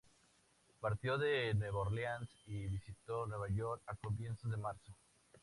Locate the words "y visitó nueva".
2.47-3.49